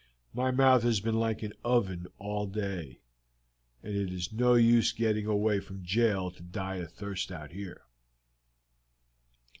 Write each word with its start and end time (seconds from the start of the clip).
My 0.33 0.49
mouth 0.49 0.81
has 0.81 0.99
been 0.99 1.19
like 1.19 1.43
an 1.43 1.53
oven 1.63 2.07
all 2.17 2.47
day, 2.47 3.01
and 3.83 3.95
it 3.95 4.11
is 4.11 4.33
no 4.33 4.55
use 4.55 4.91
getting 4.93 5.27
away 5.27 5.59
from 5.59 5.85
jail 5.85 6.31
to 6.31 6.41
die 6.41 6.77
of 6.77 6.91
thirst 6.91 7.31
out 7.31 7.51
here." 7.51 7.83